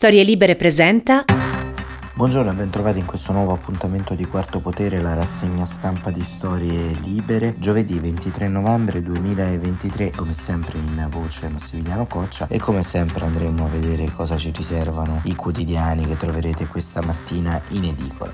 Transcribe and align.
Storie 0.00 0.22
Libere 0.22 0.56
presenta. 0.56 1.26
Buongiorno 2.14 2.52
e 2.52 2.54
bentrovati 2.54 3.00
in 3.00 3.04
questo 3.04 3.32
nuovo 3.32 3.52
appuntamento 3.52 4.14
di 4.14 4.24
Quarto 4.24 4.60
Potere, 4.60 4.98
la 4.98 5.12
rassegna 5.12 5.66
stampa 5.66 6.10
di 6.10 6.22
Storie 6.22 6.98
Libere. 7.02 7.56
Giovedì 7.58 7.98
23 7.98 8.48
novembre 8.48 9.02
2023, 9.02 10.12
come 10.12 10.32
sempre 10.32 10.78
in 10.78 11.06
voce 11.10 11.48
Massimiliano 11.48 12.06
Coccia 12.06 12.46
e 12.48 12.58
come 12.58 12.82
sempre 12.82 13.26
andremo 13.26 13.66
a 13.66 13.68
vedere 13.68 14.10
cosa 14.10 14.38
ci 14.38 14.50
riservano 14.56 15.20
i 15.24 15.34
quotidiani 15.34 16.06
che 16.06 16.16
troverete 16.16 16.66
questa 16.66 17.02
mattina 17.02 17.60
in 17.68 17.84
edicola. 17.84 18.32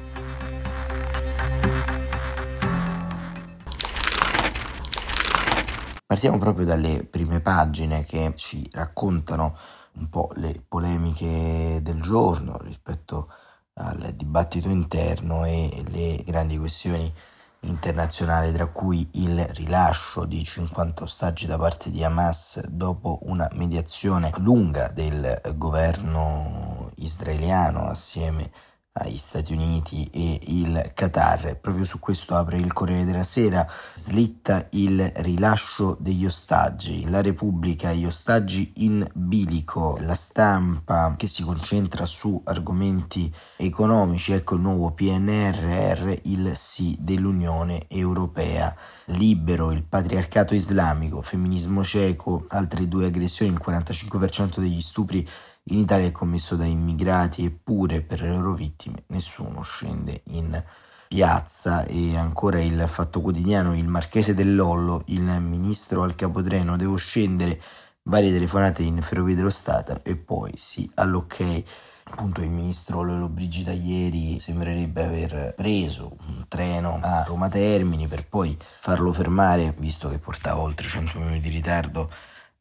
Partiamo 6.07 6.39
proprio 6.39 6.65
dalle 6.65 7.05
prime 7.05 7.41
pagine 7.41 8.05
che 8.05 8.35
ci 8.37 8.65
raccontano 8.71 9.59
un 9.97 10.09
po' 10.09 10.31
le 10.37 10.63
polemiche 10.67 11.81
del 11.83 12.01
giorno 12.01 12.59
rispetto 12.59 13.31
al 13.75 14.13
dibattito 14.15 14.69
interno 14.69 15.45
e 15.45 15.83
le 15.89 16.23
grandi 16.25 16.59
questioni 16.59 17.13
internazionali, 17.61 18.53
tra 18.53 18.67
cui 18.67 19.09
il 19.13 19.45
rilascio 19.49 20.25
di 20.25 20.45
50 20.45 21.05
ostaggi 21.05 21.47
da 21.47 21.59
parte 21.59 21.91
di 21.91 22.05
Hamas 22.05 22.65
dopo 22.67 23.19
una 23.23 23.49
mediazione 23.53 24.31
lunga 24.39 24.89
del 24.89 25.41
governo 25.57 26.91
israeliano 26.97 27.87
assieme 27.87 28.43
a 28.45 28.51
agli 28.97 29.19
Stati 29.19 29.53
Uniti 29.53 30.09
e 30.13 30.41
il 30.43 30.93
Qatar. 30.95 31.59
Proprio 31.59 31.85
su 31.85 31.99
questo 31.99 32.35
apre 32.37 32.57
il 32.57 32.73
Corriere 32.73 33.05
della 33.05 33.25
Sera, 33.25 33.69
slitta 33.95 34.67
il 34.71 35.13
rilascio 35.17 35.97
degli 36.01 36.25
ostaggi, 36.25 37.09
la 37.09 37.21
Repubblica, 37.21 37.93
gli 37.93 38.07
ostaggi 38.07 38.73
in 38.77 39.07
bilico, 39.13 39.99
la 40.01 40.15
stampa 40.15 41.15
che 41.17 41.29
si 41.29 41.43
concentra 41.43 42.07
su 42.07 42.41
argomenti 42.45 43.33
economici, 43.57 44.33
ecco 44.33 44.55
il 44.55 44.61
nuovo 44.63 44.93
PNRR, 44.93 46.21
il 46.23 46.53
sì 46.55 46.97
dell'Unione 46.99 47.85
Europea. 47.89 48.75
Libero, 49.11 49.71
il 49.71 49.85
patriarcato 49.85 50.55
islamico, 50.55 51.23
femminismo 51.23 51.85
cieco, 51.85 52.47
altre 52.49 52.89
due 52.89 53.07
aggressioni, 53.07 53.53
il 53.53 53.63
45% 53.65 54.59
degli 54.59 54.81
stupri 54.81 55.27
in 55.71 55.79
Italia 55.79 56.07
è 56.07 56.13
commesso 56.13 56.55
da 56.55 56.65
immigrati 56.65 57.45
eppure 57.45 58.01
per 58.01 58.21
le 58.21 58.31
loro 58.37 58.53
vittime 58.55 59.05
nessuno 59.09 59.63
scende 59.63 60.23
in 60.31 60.63
piazza. 61.09 61.85
E 61.85 62.17
ancora 62.17 62.61
il 62.61 62.85
fatto 62.87 63.21
quotidiano 63.21 63.77
il 63.77 63.89
marchese 63.89 64.35
dell'Ollo 64.35 65.03
il 65.07 65.23
ministro 65.23 66.03
al 66.03 66.15
capotreno 66.15 66.77
devo 66.77 66.97
scendere 66.97 67.61
varie 68.03 68.33
telefonate 68.33 68.83
in 68.83 69.01
ferrovie 69.03 69.35
dello 69.35 69.51
Stato 69.51 70.01
e 70.05 70.17
poi 70.17 70.53
sì 70.57 70.89
all'ok. 70.95 71.63
Appunto 72.09 72.41
il 72.41 72.51
ministro 72.51 73.03
Lolo 73.03 73.29
Brigida 73.29 73.73
ieri 73.73 74.39
sembrerebbe 74.39 75.03
aver 75.03 75.55
preso 75.57 76.17
un 76.29 76.45
treno 76.47 77.01
a 77.03 77.25
Roma 77.25 77.49
Termini 77.49 78.07
per 78.07 78.29
poi 78.29 78.57
farlo 78.79 79.13
fermare 79.13 79.75
visto 79.79 80.09
che 80.09 80.19
portava 80.19 80.61
oltre 80.61 80.87
100 80.87 81.19
minuti 81.19 81.41
di 81.41 81.49
ritardo 81.49 82.09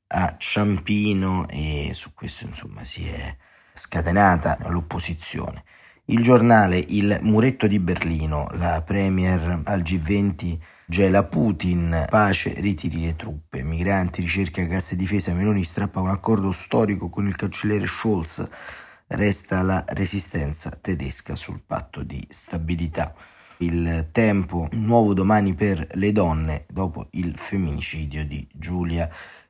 a 0.08 0.36
Ciampino 0.38 1.48
e 1.50 1.92
su 1.94 2.14
questo 2.14 2.45
insomma 2.45 2.84
si 2.84 3.08
è 3.08 3.36
scatenata 3.73 4.58
l'opposizione. 4.67 5.64
Il 6.06 6.22
giornale 6.22 6.78
Il 6.78 7.17
Muretto 7.23 7.66
di 7.66 7.80
Berlino, 7.80 8.47
la 8.52 8.84
premier 8.84 9.62
al 9.64 9.81
G20 9.81 10.58
gela 10.86 11.23
Putin, 11.23 12.06
pace, 12.08 12.53
ritiri 12.58 13.02
le 13.02 13.16
truppe, 13.16 13.64
migranti, 13.64 14.22
ricerca, 14.22 14.66
cassa 14.67 14.94
e 14.94 14.97
difesa, 14.97 15.34
Meloni 15.34 15.64
strappa 15.64 16.02
un 16.02 16.09
accordo 16.09 16.52
storico 16.52 17.09
con 17.09 17.25
il 17.25 17.36
cancelliere 17.36 17.88
Scholz, 17.88 18.47
resta 19.08 19.64
la 19.64 19.84
resistenza 19.88 20.69
tedesca 20.69 21.36
sul 21.36 21.62
patto 21.66 22.03
di 22.03 22.23
stabilità. 22.30 23.14
Il 23.58 24.09
tempo, 24.12 24.67
un 24.72 24.84
nuovo 24.84 25.14
domani 25.14 25.56
per 25.56 25.88
le 25.94 26.12
donne 26.12 26.66
dopo 26.69 27.07
il 27.12 27.35
femminicidio 27.38 28.25
di 28.25 28.47
Giulia 28.53 29.09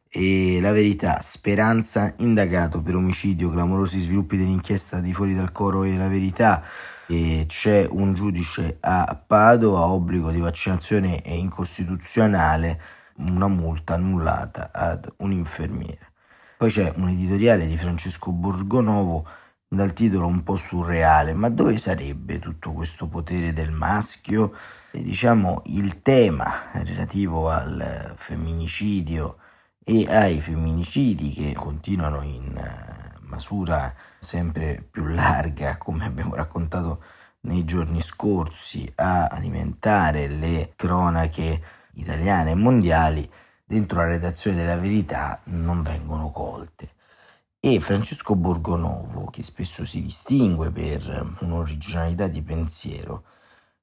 e 0.09 0.59
la 0.61 0.71
verità, 0.71 1.19
Speranza 1.21 2.13
indagato 2.17 2.81
per 2.81 2.95
omicidio, 2.95 3.49
clamorosi 3.49 3.99
sviluppi 3.99 4.37
dell'inchiesta 4.37 4.99
di 4.99 5.13
fuori 5.13 5.35
dal 5.35 5.51
coro 5.51 5.83
e 5.83 5.97
la 5.97 6.07
verità. 6.07 6.63
E 7.07 7.45
c'è 7.47 7.85
un 7.89 8.13
giudice 8.13 8.77
a 8.79 9.21
Padova, 9.27 9.87
obbligo 9.87 10.31
di 10.31 10.39
vaccinazione 10.39 11.21
è 11.21 11.31
incostituzionale, 11.31 12.81
una 13.17 13.47
multa 13.47 13.95
annullata 13.95 14.71
ad 14.73 15.13
un 15.17 15.31
infermiere. 15.31 16.13
Poi 16.57 16.69
c'è 16.69 16.93
un 16.95 17.09
editoriale 17.09 17.65
di 17.65 17.77
Francesco 17.77 18.31
Borgonovo 18.31 19.27
dal 19.67 19.93
titolo 19.93 20.27
un 20.27 20.43
po' 20.43 20.55
surreale, 20.55 21.33
ma 21.33 21.49
dove 21.49 21.77
sarebbe 21.77 22.39
tutto 22.39 22.71
questo 22.71 23.07
potere 23.07 23.51
del 23.51 23.71
maschio? 23.71 24.53
E 24.91 25.03
diciamo 25.03 25.63
il 25.65 26.01
tema 26.01 26.71
relativo 26.71 27.49
al 27.49 28.13
femminicidio 28.15 29.37
e 29.87 30.07
ai 30.09 30.41
femminicidi 30.41 31.31
che 31.31 31.53
continuano 31.53 32.23
in 32.23 32.57
eh, 32.57 33.19
misura 33.29 33.93
sempre 34.17 34.83
più 34.89 35.05
larga, 35.05 35.77
come 35.79 36.05
abbiamo 36.05 36.33
raccontato 36.33 37.03
nei 37.41 37.63
giorni 37.65 38.01
scorsi, 38.01 38.91
a 38.95 39.27
alimentare 39.27 40.27
le 40.27 40.73
cronache 40.75 41.61
italiane 41.93 42.51
e 42.51 42.55
mondiali, 42.55 43.31
dentro 43.63 43.99
la 43.99 44.07
redazione 44.07 44.57
della 44.57 44.75
verità 44.75 45.39
non 45.45 45.83
vengono 45.83 46.31
colte. 46.31 46.93
E 47.59 47.79
Francesco 47.79 48.35
Borgonovo, 48.35 49.25
che 49.25 49.43
spesso 49.43 49.85
si 49.85 50.01
distingue 50.01 50.71
per 50.71 51.35
un'originalità 51.41 52.27
di 52.27 52.41
pensiero, 52.41 53.23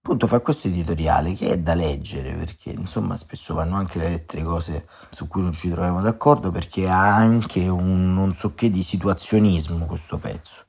appunto 0.04 0.26
fa 0.26 0.40
questo 0.40 0.66
editoriale 0.66 1.32
che 1.32 1.50
è 1.50 1.58
da 1.60 1.74
leggere 1.74 2.32
perché 2.32 2.70
insomma 2.70 3.16
spesso 3.16 3.54
vanno 3.54 3.76
anche 3.76 4.00
lette 4.00 4.42
cose 4.42 4.88
su 5.10 5.28
cui 5.28 5.42
non 5.42 5.52
ci 5.52 5.70
troviamo 5.70 6.00
d'accordo 6.00 6.50
perché 6.50 6.88
ha 6.88 7.14
anche 7.14 7.68
un 7.68 8.12
non 8.12 8.34
so 8.34 8.52
che 8.52 8.68
di 8.68 8.82
situazionismo 8.82 9.86
questo 9.86 10.18
pezzo. 10.18 10.64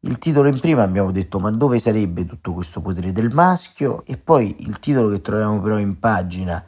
Il 0.00 0.18
titolo 0.18 0.48
in 0.48 0.60
prima 0.60 0.82
abbiamo 0.82 1.10
detto 1.12 1.40
ma 1.40 1.50
dove 1.50 1.78
sarebbe 1.78 2.26
tutto 2.26 2.52
questo 2.52 2.82
potere 2.82 3.10
del 3.12 3.32
maschio 3.32 4.04
e 4.04 4.18
poi 4.18 4.54
il 4.58 4.78
titolo 4.80 5.08
che 5.08 5.22
troviamo 5.22 5.60
però 5.62 5.78
in 5.78 5.98
pagina 5.98 6.62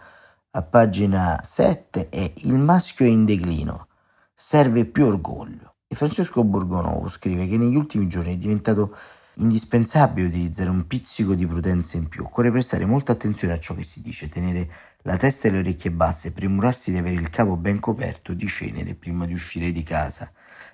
a 0.53 0.63
pagina 0.63 1.39
7 1.43 2.09
è 2.09 2.33
Il 2.37 2.55
maschio 2.55 3.05
è 3.05 3.11
in 3.11 3.27
declino, 3.27 3.89
serve 4.35 4.87
più 4.87 5.05
orgoglio. 5.05 5.75
E 5.87 5.95
Francesco 5.95 6.43
Borgonovo 6.45 7.09
scrive 7.09 7.47
che 7.47 7.59
negli 7.59 7.77
ultimi 7.77 8.09
giorni 8.09 8.33
è 8.33 8.37
diventato 8.37 8.97
indispensabile 9.41 10.29
utilizzare 10.29 10.71
un 10.71 10.87
pizzico 10.87 11.35
di 11.35 11.47
prudenza 11.47 11.97
in 11.97 12.09
più. 12.09 12.25
Occorre 12.25 12.51
prestare 12.51 12.85
molta 12.85 13.13
attenzione 13.13 13.55
a 13.55 13.59
ciò 13.59 13.75
che 13.75 13.83
si 13.83 14.01
dice, 14.01 14.29
tenere 14.29 14.71
la 15.03 15.17
testa 15.17 15.49
e 15.49 15.51
le 15.51 15.59
orecchie 15.59 15.91
basse 15.91 16.29
e 16.29 16.33
premurarsi 16.33 16.93
di 16.93 16.99
avere 16.99 17.17
il 17.17 17.31
capo 17.31 17.57
ben 17.57 17.81
coperto 17.81 18.33
di 18.35 18.47
cenere 18.47 18.95
prima 18.95 19.27
di 19.27 19.33
uscire 19.33 19.73
di 19.73 19.83
casa. 19.83 20.31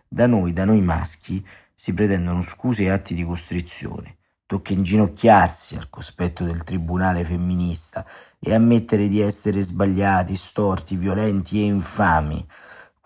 Da 0.08 0.26
noi, 0.26 0.52
da 0.52 0.64
noi 0.64 0.80
maschi, 0.80 1.44
si 1.72 1.94
pretendono 1.94 2.42
scuse 2.42 2.84
e 2.84 2.90
atti 2.90 3.14
di 3.14 3.24
costrizione. 3.24 4.16
Tocca 4.46 4.72
inginocchiarsi 4.72 5.76
al 5.76 5.90
cospetto 5.90 6.44
del 6.44 6.62
tribunale 6.62 7.24
femminista 7.24 8.06
e 8.38 8.54
ammettere 8.54 9.08
di 9.08 9.20
essere 9.20 9.60
sbagliati, 9.60 10.36
storti, 10.36 10.96
violenti 10.96 11.60
e 11.60 11.64
infami 11.64 12.46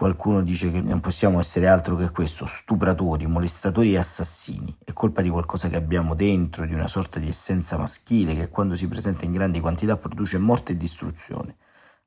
Qualcuno 0.01 0.41
dice 0.41 0.71
che 0.71 0.81
non 0.81 1.01
possiamo 1.01 1.41
essere 1.41 1.67
altro 1.69 1.95
che 1.95 2.11
questo, 2.11 2.47
stupratori, 2.47 3.27
molestatori 3.27 3.93
e 3.93 3.99
assassini. 3.99 4.75
È 4.83 4.95
colpa 4.95 5.21
di 5.21 5.29
qualcosa 5.29 5.69
che 5.69 5.77
abbiamo 5.77 6.15
dentro, 6.15 6.65
di 6.65 6.73
una 6.73 6.87
sorta 6.87 7.19
di 7.19 7.29
essenza 7.29 7.77
maschile 7.77 8.35
che 8.35 8.49
quando 8.49 8.77
si 8.77 8.89
presenta 8.89 9.27
in 9.27 9.33
grandi 9.33 9.61
quantità 9.61 9.99
produce 9.99 10.39
morte 10.39 10.73
e 10.73 10.79
distruzione. 10.79 11.57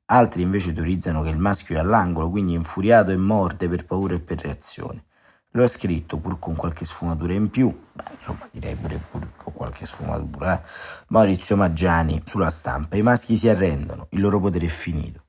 Altri 0.06 0.42
invece 0.42 0.72
teorizzano 0.72 1.22
che 1.22 1.28
il 1.28 1.38
maschio 1.38 1.76
è 1.76 1.78
all'angolo, 1.78 2.30
quindi 2.30 2.54
è 2.54 2.56
infuriato 2.56 3.12
e 3.12 3.16
morde 3.16 3.68
per 3.68 3.84
paura 3.86 4.16
e 4.16 4.20
per 4.20 4.40
reazione. 4.40 5.04
Lo 5.50 5.62
ha 5.62 5.68
scritto 5.68 6.18
pur 6.18 6.40
con 6.40 6.56
qualche 6.56 6.84
sfumatura 6.86 7.32
in 7.34 7.48
più, 7.48 7.72
beh, 7.92 8.02
insomma 8.16 8.48
direi 8.50 8.74
pure 8.74 9.00
pur 9.08 9.30
con 9.36 9.52
qualche 9.52 9.86
sfumatura, 9.86 10.60
eh? 10.60 10.68
Maurizio 11.10 11.54
Maggiani 11.54 12.20
sulla 12.24 12.50
stampa. 12.50 12.96
I 12.96 13.02
maschi 13.02 13.36
si 13.36 13.48
arrendono, 13.48 14.08
il 14.10 14.20
loro 14.20 14.40
potere 14.40 14.66
è 14.66 14.68
finito. 14.68 15.23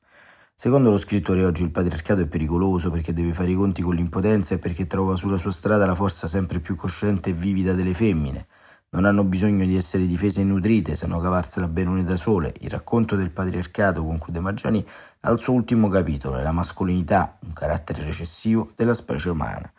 Secondo 0.58 0.90
lo 0.90 0.98
scrittore 0.98 1.44
oggi 1.44 1.64
il 1.64 1.70
patriarcato 1.70 2.22
è 2.22 2.28
pericoloso 2.28 2.90
perché 2.90 3.12
deve 3.12 3.34
fare 3.34 3.52
i 3.52 3.56
conti 3.56 3.82
con 3.82 3.94
l'impotenza 3.94 4.56
e 4.56 4.58
perché 4.58 4.88
trova 4.88 5.18
sulla 5.18 5.36
sua 5.36 5.52
strada 5.52 5.86
la 5.86 5.96
forza 5.96 6.30
sempre 6.30 6.62
più 6.62 6.78
cosciente 6.78 7.32
e 7.32 7.34
vivida 7.34 7.74
delle 7.74 7.94
femmine. 7.94 8.48
Non 8.92 9.04
hanno 9.04 9.26
bisogno 9.26 9.66
di 9.66 9.76
essere 9.76 10.08
difese 10.08 10.40
e 10.40 10.44
nutrite, 10.46 10.96
sanno 10.96 11.20
cavarsela 11.20 11.68
bene 11.68 11.90
une 11.90 12.04
da 12.04 12.16
sole. 12.16 12.54
Il 12.62 12.70
racconto 12.70 13.18
del 13.18 13.32
patriarcato, 13.32 14.06
conclude 14.06 14.40
Maggiani, 14.40 14.84
al 15.22 15.42
suo 15.42 15.52
ultimo 15.52 15.90
capitolo, 15.90 16.38
è 16.38 16.42
la 16.42 16.54
mascolinità, 16.54 17.38
un 17.42 17.52
carattere 17.52 18.06
recessivo 18.06 18.70
della 18.78 18.94
specie 18.94 19.32
umana. 19.32 19.70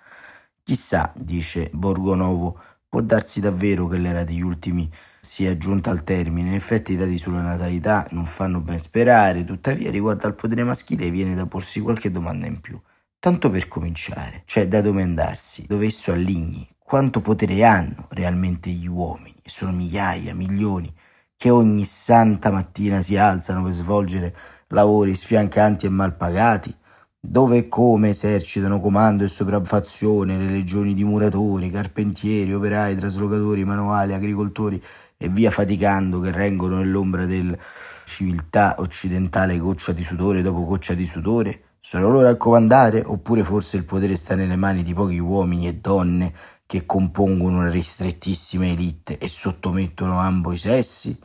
Chissà, 0.62 1.11
dice 1.17 1.70
Borgonovo, 1.72 2.61
può 2.87 3.00
darsi 3.00 3.40
davvero 3.40 3.88
che 3.88 3.96
l'era 3.96 4.25
degli 4.25 4.43
ultimi 4.43 4.93
sia 5.26 5.58
giunta 5.58 5.90
al 5.90 6.05
termine. 6.05 6.50
In 6.50 6.55
effetti 6.55 6.93
i 6.93 6.96
dati 6.96 7.19
sulla 7.19 7.43
natalità 7.43 8.06
non 8.12 8.25
fanno 8.25 8.61
ben 8.61 8.78
sperare, 8.78 9.44
tuttavia 9.44 9.90
riguardo 9.90 10.26
al 10.26 10.34
potere 10.34 10.62
maschile 10.62 11.11
viene 11.11 11.34
da 11.34 11.46
porsi 11.46 11.81
qualche 11.81 12.11
domanda 12.11 12.46
in 12.46 12.61
più. 12.61 12.81
Tanto 13.19 13.50
per 13.50 13.67
cominciare, 13.67 14.43
c'è 14.46 14.69
da 14.69 14.81
domandarsi 14.81 15.67
dove 15.67 15.87
esso 15.87 16.12
alligni 16.12 16.67
quanto 16.78 17.20
potere 17.20 17.64
hanno 17.64 18.06
realmente 18.11 18.70
gli 18.70 18.87
uomini, 18.87 19.34
e 19.43 19.49
sono 19.49 19.73
migliaia, 19.73 20.32
milioni, 20.32 20.94
che 21.37 21.50
ogni 21.50 21.84
santa 21.84 22.52
mattina 22.52 23.02
si 23.02 23.17
alzano 23.17 23.64
per 23.64 23.72
svolgere 23.72 24.37
lavori 24.69 25.17
sfiancanti 25.17 25.87
e 25.87 25.88
mal 25.88 26.17
pagati, 26.17 26.72
dove 27.19 27.56
e 27.56 27.69
come 27.69 28.11
esercitano 28.11 28.81
comando 28.81 29.25
e 29.25 29.29
sopraffazione 29.29 30.38
le 30.38 30.49
legioni 30.49 30.94
di 30.94 31.02
muratori, 31.02 31.70
carpentieri, 31.70 32.55
operai, 32.55 32.94
traslocatori, 32.94 33.64
manuali, 33.64 34.14
agricoltori 34.14 34.81
e 35.16 35.28
via 35.28 35.50
faticando 35.50 36.20
che 36.20 36.30
reggono 36.30 36.78
nell'ombra 36.78 37.24
del 37.24 37.58
civiltà 38.04 38.76
occidentale 38.78 39.58
goccia 39.58 39.92
di 39.92 40.02
sudore 40.02 40.42
dopo 40.42 40.64
goccia 40.64 40.94
di 40.94 41.06
sudore? 41.06 41.62
Sono 41.80 42.08
loro 42.08 42.28
a 42.28 42.36
comandare 42.36 43.02
oppure 43.04 43.44
forse 43.44 43.76
il 43.76 43.84
potere 43.84 44.16
sta 44.16 44.34
nelle 44.34 44.56
mani 44.56 44.82
di 44.82 44.92
pochi 44.92 45.18
uomini 45.18 45.68
e 45.68 45.74
donne 45.74 46.32
che 46.66 46.84
compongono 46.84 47.58
una 47.58 47.70
ristrettissima 47.70 48.66
elite 48.66 49.18
e 49.18 49.28
sottomettono 49.28 50.18
ambo 50.18 50.52
i 50.52 50.58
sessi? 50.58 51.16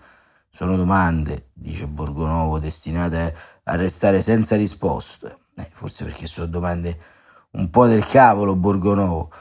Sono 0.49 0.75
domande, 0.75 1.49
dice 1.53 1.87
Borgonovo, 1.87 2.59
destinate 2.59 3.35
a 3.63 3.75
restare 3.75 4.21
senza 4.21 4.55
risposte. 4.55 5.37
Eh, 5.55 5.67
forse 5.71 6.05
perché 6.05 6.27
sono 6.27 6.47
domande 6.47 6.99
un 7.51 7.69
po' 7.69 7.87
del 7.87 8.05
cavolo, 8.05 8.55
Borgonovo, 8.55 9.31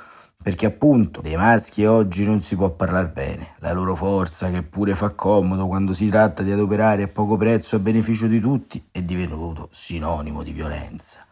perché 0.43 0.67
appunto 0.67 1.21
dei 1.21 1.37
maschi 1.37 1.85
oggi 1.85 2.25
non 2.25 2.41
si 2.41 2.57
può 2.57 2.71
parlare 2.71 3.09
bene. 3.09 3.55
La 3.59 3.73
loro 3.73 3.95
forza, 3.95 4.51
che 4.51 4.63
pure 4.63 4.95
fa 4.95 5.11
comodo 5.11 5.67
quando 5.67 5.93
si 5.93 6.09
tratta 6.09 6.43
di 6.43 6.51
adoperare 6.51 7.03
a 7.03 7.09
poco 7.09 7.37
prezzo 7.37 7.77
a 7.77 7.79
beneficio 7.79 8.27
di 8.27 8.41
tutti, 8.41 8.83
è 8.91 9.03
divenuto 9.03 9.69
sinonimo 9.71 10.43
di 10.43 10.53
violenza. 10.53 11.27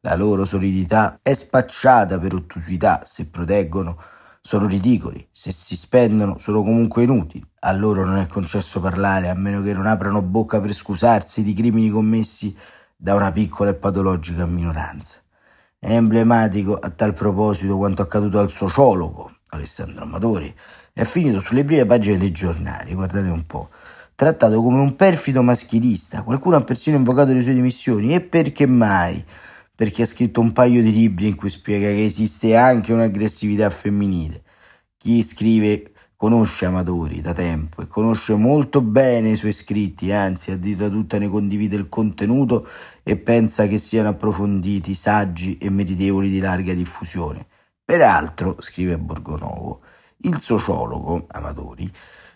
La 0.00 0.14
loro 0.16 0.44
solidità 0.44 1.18
è 1.22 1.34
spacciata 1.34 2.18
per 2.18 2.34
ottusità 2.34 3.02
se 3.04 3.28
proteggono 3.28 3.98
sono 4.40 4.66
ridicoli, 4.66 5.26
se 5.30 5.52
si 5.52 5.76
spendono 5.76 6.38
sono 6.38 6.62
comunque 6.62 7.02
inutili. 7.02 7.46
A 7.60 7.72
loro 7.72 8.04
non 8.04 8.16
è 8.18 8.26
concesso 8.26 8.80
parlare 8.80 9.28
a 9.28 9.34
meno 9.34 9.62
che 9.62 9.72
non 9.72 9.86
aprano 9.86 10.22
bocca 10.22 10.60
per 10.60 10.72
scusarsi 10.72 11.42
di 11.42 11.54
crimini 11.54 11.90
commessi 11.90 12.54
da 12.96 13.14
una 13.14 13.32
piccola 13.32 13.70
e 13.70 13.74
patologica 13.74 14.46
minoranza. 14.46 15.23
È 15.84 15.94
emblematico 15.94 16.76
a 16.76 16.88
tal 16.88 17.12
proposito 17.12 17.76
quanto 17.76 18.00
accaduto 18.00 18.38
al 18.38 18.50
sociologo 18.50 19.30
Alessandro 19.50 20.04
Amatori. 20.04 20.50
È 20.94 21.04
finito 21.04 21.40
sulle 21.40 21.62
prime 21.62 21.84
pagine 21.84 22.16
dei 22.16 22.30
giornali, 22.30 22.94
guardate 22.94 23.28
un 23.28 23.44
po'. 23.44 23.68
Trattato 24.14 24.62
come 24.62 24.80
un 24.80 24.96
perfido 24.96 25.42
maschilista, 25.42 26.22
qualcuno 26.22 26.56
ha 26.56 26.62
persino 26.62 26.96
invocato 26.96 27.34
le 27.34 27.42
sue 27.42 27.52
dimissioni. 27.52 28.14
E 28.14 28.22
perché 28.22 28.64
mai? 28.64 29.22
perché 29.74 30.04
ha 30.04 30.06
scritto 30.06 30.40
un 30.40 30.52
paio 30.52 30.80
di 30.80 30.90
libri 30.90 31.26
in 31.26 31.34
cui 31.34 31.50
spiega 31.50 31.88
che 31.88 32.04
esiste 32.04 32.56
anche 32.56 32.94
un'aggressività 32.94 33.68
femminile. 33.68 34.42
Chi 34.96 35.22
scrive 35.22 35.92
conosce 36.24 36.64
Amatori 36.64 37.20
da 37.20 37.34
tempo 37.34 37.82
e 37.82 37.86
conosce 37.86 38.34
molto 38.34 38.80
bene 38.80 39.32
i 39.32 39.36
suoi 39.36 39.52
scritti, 39.52 40.10
anzi 40.10 40.52
a 40.52 40.56
dirla 40.56 40.88
tutta 40.88 41.18
ne 41.18 41.28
condivide 41.28 41.76
il 41.76 41.90
contenuto 41.90 42.66
e 43.02 43.18
pensa 43.18 43.66
che 43.66 43.76
siano 43.76 44.08
approfonditi, 44.08 44.94
saggi 44.94 45.58
e 45.58 45.68
meritevoli 45.68 46.30
di 46.30 46.40
larga 46.40 46.72
diffusione. 46.72 47.44
Peraltro, 47.84 48.56
scrive 48.60 48.96
Borgonovo, 48.96 49.82
il 50.22 50.40
sociologo 50.40 51.26
Amatori 51.28 51.92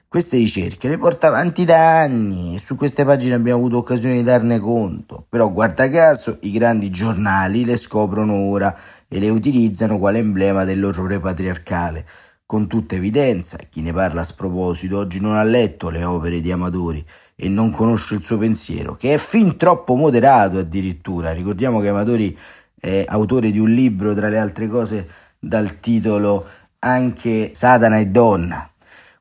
queste 0.06 0.38
ricerche 0.38 0.88
le 0.88 0.96
porta 0.96 1.26
avanti 1.26 1.66
da 1.66 2.00
anni 2.00 2.56
e 2.56 2.58
su 2.58 2.76
queste 2.76 3.04
pagine 3.04 3.34
abbiamo 3.34 3.58
avuto 3.58 3.76
occasione 3.76 4.16
di 4.16 4.22
darne 4.22 4.58
conto, 4.58 5.26
però 5.28 5.50
guarda 5.50 5.88
caso 5.90 6.38
i 6.42 6.50
grandi 6.50 6.88
giornali 6.88 7.66
le 7.66 7.76
scoprono 7.76 8.34
ora 8.34 8.74
e 9.06 9.18
le 9.18 9.28
utilizzano 9.28 9.98
quale 9.98 10.18
emblema 10.18 10.64
dell'orrore 10.64 11.20
patriarcale. 11.20 12.06
Con 12.50 12.66
tutta 12.66 12.94
evidenza, 12.94 13.58
chi 13.68 13.82
ne 13.82 13.92
parla 13.92 14.22
a 14.22 14.24
sproposito 14.24 14.96
oggi 14.96 15.20
non 15.20 15.36
ha 15.36 15.42
letto 15.42 15.90
le 15.90 16.02
opere 16.02 16.40
di 16.40 16.50
Amatori 16.50 17.04
e 17.36 17.46
non 17.46 17.70
conosce 17.70 18.14
il 18.14 18.22
suo 18.22 18.38
pensiero, 18.38 18.96
che 18.96 19.12
è 19.12 19.18
fin 19.18 19.58
troppo 19.58 19.96
moderato 19.96 20.56
addirittura. 20.56 21.34
Ricordiamo 21.34 21.78
che 21.80 21.88
Amatori 21.88 22.38
è 22.80 23.04
autore 23.06 23.50
di 23.50 23.58
un 23.58 23.68
libro, 23.68 24.14
tra 24.14 24.30
le 24.30 24.38
altre 24.38 24.66
cose, 24.66 25.06
dal 25.38 25.78
titolo 25.80 26.46
Anche 26.78 27.50
Satana 27.52 27.98
e 27.98 28.06
Donna, 28.06 28.66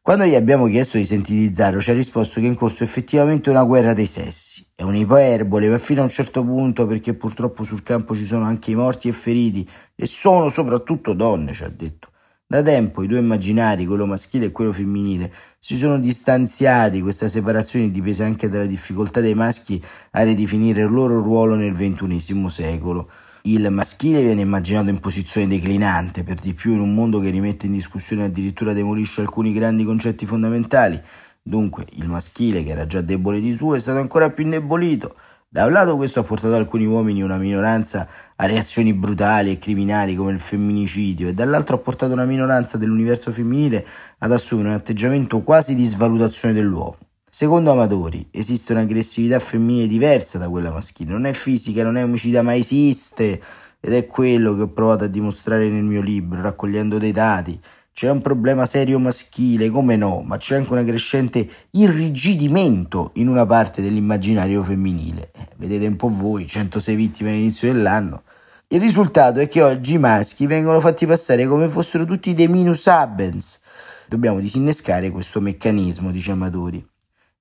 quando 0.02 0.24
gli 0.24 0.36
abbiamo 0.36 0.68
chiesto 0.68 0.96
di 0.96 1.04
sintetizzarlo, 1.04 1.82
ci 1.82 1.92
ha 1.92 1.96
risposto 1.96 2.40
che 2.40 2.46
è 2.46 2.50
in 2.50 2.56
corso 2.56 2.86
effettivamente 2.86 3.50
una 3.50 3.66
guerra 3.66 3.92
dei 3.92 4.06
sessi. 4.06 4.66
È 4.74 4.84
un'iperbole, 4.84 5.68
ma 5.68 5.78
fino 5.80 6.00
a 6.00 6.04
un 6.04 6.10
certo 6.10 6.46
punto, 6.46 6.86
perché 6.86 7.14
purtroppo 7.14 7.66
sul 7.66 7.84
campo 7.84 8.16
ci 8.16 8.26
sono 8.26 8.46
anche 8.46 8.72
i 8.72 8.76
morti 8.76 9.10
e 9.10 9.12
feriti, 9.12 9.70
e 9.96 10.06
sono 10.06 10.48
soprattutto 10.48 11.12
donne, 11.12 11.52
ci 11.52 11.66
ha 11.66 11.70
detto. 11.70 12.12
Da 12.50 12.64
tempo 12.64 13.04
i 13.04 13.08
due 13.08 13.20
immaginari, 13.20 13.86
quello 13.86 14.06
maschile 14.06 14.46
e 14.46 14.52
quello 14.54 14.72
femminile, 14.72 15.34
si 15.60 15.76
sono 15.76 16.00
distanziati, 16.00 17.02
questa 17.02 17.28
separazione 17.28 17.92
dipese 17.92 18.24
anche 18.24 18.48
dalla 18.48 18.66
difficoltà 18.66 19.20
dei 19.20 19.36
maschi 19.36 19.84
a 20.12 20.24
ridefinire 20.24 20.84
il 20.84 20.90
loro 20.90 21.20
ruolo 21.22 21.56
nel 21.56 21.76
XXI 21.76 22.48
secolo. 22.48 23.12
Il 23.42 23.70
maschile 23.70 24.24
viene 24.24 24.40
immaginato 24.40 24.88
in 24.88 25.02
posizione 25.02 25.46
declinante, 25.46 26.24
per 26.24 26.36
di 26.36 26.54
più 26.54 26.72
in 26.72 26.80
un 26.80 26.94
mondo 26.94 27.20
che 27.20 27.32
rimette 27.32 27.66
in 27.66 27.74
discussione 27.74 28.22
e 28.24 28.26
addirittura 28.28 28.72
demolisce 28.72 29.20
alcuni 29.20 29.52
grandi 29.52 29.84
concetti 29.84 30.26
fondamentali. 30.26 31.02
Dunque, 31.42 31.86
il 31.96 32.08
maschile, 32.08 32.64
che 32.64 32.70
era 32.70 32.86
già 32.86 33.02
debole 33.02 33.42
di 33.42 33.54
suo, 33.58 33.76
è 33.76 33.80
stato 33.82 34.00
ancora 34.00 34.30
più 34.30 34.46
indebolito. 34.46 35.16
Da 35.58 35.66
un 35.66 35.72
lato 35.72 35.96
questo 35.96 36.20
ha 36.20 36.24
portato 36.24 36.54
alcuni 36.54 36.86
uomini, 36.86 37.24
una 37.24 37.38
minoranza, 37.38 38.08
a 38.36 38.46
reazioni 38.46 38.94
brutali 38.94 39.50
e 39.50 39.58
criminali 39.58 40.14
come 40.14 40.32
il 40.32 40.40
femminicidio 40.40 41.30
e 41.30 41.34
dall'altro 41.34 41.78
ha 41.78 41.80
portato 41.80 42.14
una 42.14 42.26
minoranza 42.26 42.78
dell'universo 42.78 43.32
femminile 43.32 43.84
ad 44.20 44.32
assumere 44.32 44.68
un 44.68 44.76
atteggiamento 44.76 45.42
quasi 45.42 45.74
di 45.74 45.84
svalutazione 45.84 46.54
dell'uomo. 46.54 46.98
Secondo 47.28 47.72
Amatori 47.72 48.28
esiste 48.30 48.74
un'aggressività 48.74 49.40
femminile 49.40 49.88
diversa 49.88 50.38
da 50.38 50.48
quella 50.48 50.72
maschile, 50.72 51.12
non 51.12 51.26
è 51.26 51.34
fisica, 51.34 51.82
non 51.82 51.98
è 51.98 52.04
omicida, 52.04 52.44
ma 52.44 52.54
esiste 52.54 53.42
ed 53.80 53.94
è 53.94 54.06
quello 54.06 54.56
che 54.56 54.62
ho 54.62 54.70
provato 54.70 55.06
a 55.06 55.08
dimostrare 55.08 55.70
nel 55.70 55.86
mio 55.86 56.02
libro, 56.02 56.40
raccogliendo 56.40 57.00
dei 57.00 57.12
dati. 57.12 57.60
C'è 57.98 58.12
un 58.12 58.22
problema 58.22 58.68
serio 58.68 59.00
maschile, 59.00 59.72
come 59.72 59.96
no, 59.96 60.22
ma 60.22 60.38
c'è 60.38 60.58
anche 60.58 60.72
un 60.72 60.86
crescente 60.86 61.50
irrigidimento 61.72 63.10
in 63.16 63.28
una 63.28 63.44
parte 63.48 63.82
dell'immaginario 63.82 64.62
femminile. 64.62 65.32
Eh, 65.34 65.48
vedete 65.58 65.88
un 65.88 65.96
po' 65.96 66.08
voi, 66.08 66.46
106 66.46 66.94
vittime 66.96 67.32
all'inizio 67.32 67.74
dell'anno. 67.74 68.22
Il 68.68 68.82
risultato 68.82 69.40
è 69.40 69.48
che 69.48 69.64
oggi 69.64 69.96
i 69.96 69.98
maschi 69.98 70.46
vengono 70.46 70.80
fatti 70.80 71.08
passare 71.08 71.48
come 71.48 71.70
fossero 71.70 72.06
tutti 72.06 72.36
dei 72.36 72.48
minus 72.48 72.86
abens. 72.86 73.60
Dobbiamo 74.08 74.40
disinnescare 74.40 75.10
questo 75.10 75.42
meccanismo, 75.42 76.12
dice 76.12 76.30
Amatori. 76.30 76.88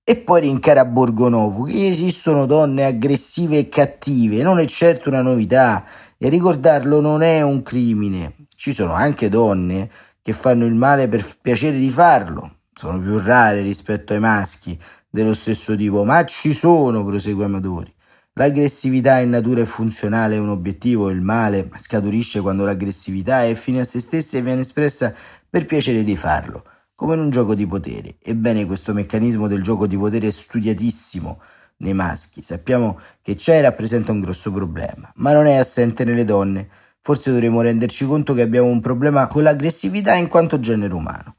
E 0.05 0.17
poi 0.17 0.41
rincara 0.41 0.87
Borgonovo 0.87 1.65
che 1.65 1.87
esistono 1.87 2.47
donne 2.47 2.87
aggressive 2.87 3.59
e 3.59 3.69
cattive, 3.69 4.41
non 4.41 4.59
è 4.59 4.65
certo 4.65 5.11
una 5.11 5.21
novità 5.21 5.85
e 6.17 6.31
ricordarlo 6.31 7.03
non 7.03 7.21
è 7.21 7.43
un 7.43 7.61
crimine. 7.61 8.37
Ci 8.57 8.73
sono 8.73 8.95
anche 8.95 9.29
donne 9.29 9.91
che 10.27 10.33
fanno 10.33 10.65
il 10.65 10.75
male 10.75 11.07
per 11.07 11.25
piacere 11.41 11.79
di 11.79 11.89
farlo, 11.89 12.63
sono 12.73 12.99
più 12.99 13.17
rare 13.17 13.61
rispetto 13.61 14.13
ai 14.13 14.19
maschi 14.19 14.77
dello 15.09 15.33
stesso 15.33 15.77
tipo, 15.77 16.03
ma 16.03 16.25
ci 16.25 16.53
sono, 16.53 17.05
prosegue 17.05 17.45
Amadori. 17.45 17.95
L'aggressività 18.33 19.21
in 19.21 19.31
natura 19.31 19.61
è 19.61 19.65
funzionale, 19.67 20.35
è 20.35 20.39
un 20.41 20.49
obiettivo, 20.49 21.11
il 21.11 21.21
male 21.21 21.71
scaturisce 21.77 22.41
quando 22.41 22.65
l'aggressività 22.65 23.45
è 23.45 23.55
fine 23.55 23.83
a 23.83 23.85
se 23.85 24.01
stessa 24.01 24.37
e 24.37 24.43
viene 24.43 24.63
espressa 24.63 25.15
per 25.49 25.65
piacere 25.65 26.03
di 26.03 26.17
farlo 26.17 26.65
come 26.97 27.15
in 27.15 27.21
un 27.21 27.31
gioco 27.31 27.55
di 27.55 27.65
potere. 27.65 28.17
Ebbene, 28.21 28.67
questo 28.67 28.93
meccanismo 28.93 29.47
del 29.47 29.63
gioco 29.63 29.87
di 29.87 29.97
potere 29.97 30.27
è 30.27 30.31
studiatissimo 30.33 31.41
nei 31.77 31.95
maschi. 31.95 32.43
Sappiamo 32.43 32.99
che 33.23 33.37
c'è 33.37 33.59
e 33.59 33.61
rappresenta 33.61 34.11
un 34.11 34.19
grosso 34.19 34.51
problema, 34.51 35.09
ma 35.19 35.31
non 35.31 35.47
è 35.47 35.55
assente 35.55 36.03
nelle 36.05 36.25
donne. 36.25 36.69
Forse 37.07 37.31
dovremmo 37.31 37.61
renderci 37.61 38.05
conto 38.05 38.35
che 38.35 38.43
abbiamo 38.43 38.67
un 38.67 38.81
problema 38.81 39.29
con 39.29 39.45
l'aggressività 39.45 40.17
in 40.17 40.27
quanto 40.27 40.59
genere 40.59 40.93
umano. 40.93 41.37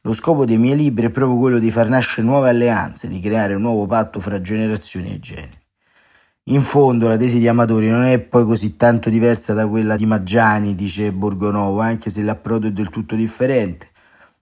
Lo 0.00 0.14
scopo 0.14 0.46
dei 0.46 0.56
miei 0.56 0.76
libri 0.76 1.04
è 1.04 1.10
proprio 1.10 1.36
quello 1.36 1.58
di 1.58 1.70
far 1.70 1.90
nascere 1.90 2.26
nuove 2.26 2.48
alleanze, 2.48 3.06
di 3.06 3.20
creare 3.20 3.52
un 3.52 3.60
nuovo 3.60 3.84
patto 3.84 4.18
fra 4.18 4.40
generazioni 4.40 5.12
e 5.12 5.20
generi. 5.20 5.60
In 6.44 6.62
fondo 6.62 7.06
la 7.06 7.18
tesi 7.18 7.38
di 7.38 7.46
Amatori 7.46 7.90
non 7.90 8.04
è 8.04 8.18
poi 8.18 8.46
così 8.46 8.78
tanto 8.78 9.10
diversa 9.10 9.52
da 9.52 9.68
quella 9.68 9.96
di 9.96 10.06
Maggiani, 10.06 10.74
dice 10.74 11.12
Borgonovo, 11.12 11.80
anche 11.80 12.08
se 12.08 12.22
l'approdo 12.22 12.68
è 12.68 12.70
del 12.70 12.88
tutto 12.88 13.14
differente. 13.14 13.90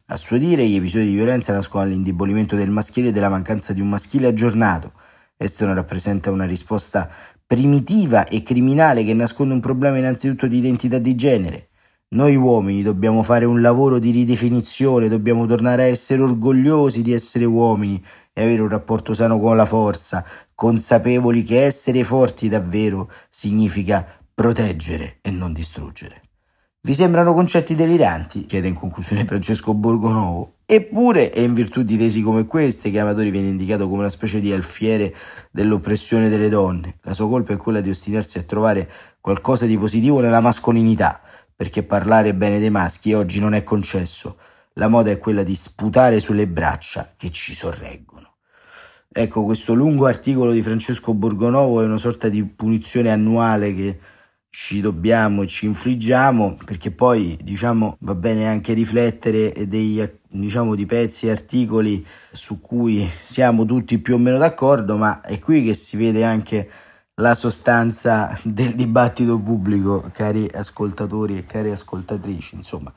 A 0.06 0.16
suo 0.16 0.38
dire, 0.38 0.64
gli 0.64 0.76
episodi 0.76 1.06
di 1.06 1.14
violenza 1.14 1.52
nascono 1.52 1.82
dall'indebolimento 1.82 2.54
del 2.54 2.70
maschile 2.70 3.08
e 3.08 3.12
dalla 3.12 3.28
mancanza 3.28 3.72
di 3.72 3.80
un 3.80 3.88
maschile 3.88 4.28
aggiornato. 4.28 4.92
Esso 5.36 5.66
non 5.66 5.74
rappresenta 5.74 6.30
una 6.30 6.46
risposta 6.46 7.10
primitiva 7.48 8.26
e 8.26 8.42
criminale 8.42 9.04
che 9.04 9.14
nasconde 9.14 9.54
un 9.54 9.60
problema 9.60 9.96
innanzitutto 9.96 10.46
di 10.46 10.58
identità 10.58 10.98
di 10.98 11.14
genere. 11.14 11.70
Noi 12.10 12.36
uomini 12.36 12.82
dobbiamo 12.82 13.22
fare 13.22 13.46
un 13.46 13.62
lavoro 13.62 13.98
di 13.98 14.10
ridefinizione, 14.10 15.08
dobbiamo 15.08 15.46
tornare 15.46 15.84
a 15.84 15.86
essere 15.86 16.20
orgogliosi 16.20 17.00
di 17.00 17.14
essere 17.14 17.46
uomini 17.46 18.04
e 18.34 18.42
avere 18.42 18.60
un 18.60 18.68
rapporto 18.68 19.14
sano 19.14 19.40
con 19.40 19.56
la 19.56 19.64
forza, 19.64 20.22
consapevoli 20.54 21.42
che 21.42 21.64
essere 21.64 22.04
forti 22.04 22.50
davvero 22.50 23.10
significa 23.30 24.06
proteggere 24.34 25.16
e 25.22 25.30
non 25.30 25.54
distruggere. 25.54 26.27
Vi 26.80 26.94
sembrano 26.94 27.34
concetti 27.34 27.74
deliranti? 27.74 28.46
chiede 28.46 28.68
in 28.68 28.74
conclusione 28.74 29.24
Francesco 29.24 29.74
Borgonovo. 29.74 30.58
Eppure 30.64 31.30
è 31.30 31.40
in 31.40 31.52
virtù 31.52 31.82
di 31.82 31.98
tesi 31.98 32.22
come 32.22 32.46
queste 32.46 32.92
che 32.92 33.00
Amatori 33.00 33.30
viene 33.32 33.48
indicato 33.48 33.88
come 33.88 34.00
una 34.00 34.10
specie 34.10 34.38
di 34.38 34.52
alfiere 34.52 35.12
dell'oppressione 35.50 36.28
delle 36.28 36.48
donne. 36.48 36.98
La 37.02 37.14
sua 37.14 37.28
colpa 37.28 37.52
è 37.52 37.56
quella 37.56 37.80
di 37.80 37.90
ostinarsi 37.90 38.38
a 38.38 38.44
trovare 38.44 38.88
qualcosa 39.20 39.66
di 39.66 39.76
positivo 39.76 40.20
nella 40.20 40.40
mascolinità, 40.40 41.20
perché 41.54 41.82
parlare 41.82 42.32
bene 42.32 42.60
dei 42.60 42.70
maschi 42.70 43.12
oggi 43.12 43.40
non 43.40 43.54
è 43.54 43.64
concesso. 43.64 44.38
La 44.74 44.86
moda 44.86 45.10
è 45.10 45.18
quella 45.18 45.42
di 45.42 45.56
sputare 45.56 46.20
sulle 46.20 46.46
braccia 46.46 47.12
che 47.16 47.30
ci 47.30 47.56
sorreggono. 47.56 48.36
Ecco, 49.10 49.42
questo 49.42 49.74
lungo 49.74 50.06
articolo 50.06 50.52
di 50.52 50.62
Francesco 50.62 51.12
Borgonovo 51.12 51.82
è 51.82 51.84
una 51.84 51.98
sorta 51.98 52.28
di 52.28 52.44
punizione 52.44 53.10
annuale 53.10 53.74
che 53.74 53.98
ci 54.50 54.80
dobbiamo 54.80 55.46
ci 55.46 55.66
infliggiamo 55.66 56.56
perché 56.64 56.90
poi 56.90 57.38
diciamo 57.42 57.96
va 58.00 58.14
bene 58.14 58.48
anche 58.48 58.72
riflettere 58.72 59.68
dei 59.68 60.18
diciamo 60.26 60.74
di 60.74 60.86
pezzi 60.86 61.26
e 61.26 61.30
articoli 61.30 62.04
su 62.32 62.60
cui 62.60 63.08
siamo 63.24 63.64
tutti 63.64 63.98
più 63.98 64.14
o 64.14 64.18
meno 64.18 64.38
d'accordo 64.38 64.96
ma 64.96 65.20
è 65.20 65.38
qui 65.38 65.62
che 65.62 65.74
si 65.74 65.96
vede 65.96 66.24
anche 66.24 66.70
la 67.18 67.34
sostanza 67.34 68.38
del 68.44 68.74
dibattito 68.74 69.38
pubblico 69.38 70.08
cari 70.12 70.48
ascoltatori 70.52 71.36
e 71.36 71.46
cari 71.46 71.70
ascoltatrici. 71.70 72.54
Insomma 72.54 72.92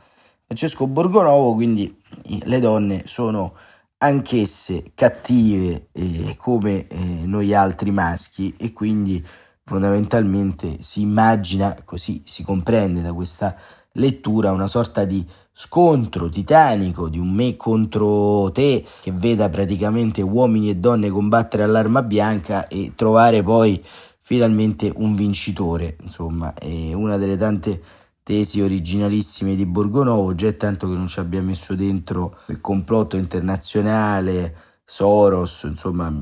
Francesco 0.46 0.88
Borgonovo 0.88 1.54
quindi 1.54 1.96
le 2.44 2.60
donne 2.60 3.04
sono 3.06 3.56
anch'esse 3.98 4.92
cattive 4.96 5.90
eh, 5.92 6.36
come 6.38 6.88
eh, 6.88 6.98
noi 7.26 7.54
altri 7.54 7.92
maschi 7.92 8.54
e 8.58 8.74
quindi 8.74 9.24
fondamentalmente 9.72 10.82
si 10.82 11.00
immagina, 11.00 11.78
così 11.86 12.24
si 12.26 12.44
comprende 12.44 13.02
da 13.02 13.14
questa 13.14 13.56
lettura, 13.94 14.52
una 14.52 14.68
sorta 14.68 15.06
di 15.06 15.26
scontro 15.54 16.28
titanico 16.28 17.08
di 17.08 17.18
un 17.18 17.30
me 17.30 17.56
contro 17.56 18.52
te 18.52 18.84
che 19.02 19.14
veda 19.14 19.48
praticamente 19.48 20.22
uomini 20.22 20.70
e 20.70 20.76
donne 20.76 21.10
combattere 21.10 21.64
all'arma 21.64 22.02
bianca 22.04 22.68
e 22.68 22.92
trovare 22.96 23.44
poi 23.44 23.82
finalmente 24.20 24.92
un 24.94 25.16
vincitore. 25.16 25.96
Insomma, 26.02 26.54
è 26.54 26.92
una 26.92 27.16
delle 27.16 27.38
tante 27.38 27.82
tesi 28.24 28.60
originalissime 28.60 29.56
di 29.56 29.66
Borgonovo, 29.66 30.36
già 30.36 30.48
è 30.48 30.58
tanto 30.58 30.90
che 30.90 30.96
non 30.96 31.08
ci 31.08 31.20
abbia 31.22 31.42
messo 31.42 31.76
dentro 31.76 32.40
il 32.48 32.60
complotto 32.60 33.16
internazionale 33.16 34.71
Soros, 34.94 35.64
insomma, 35.64 36.14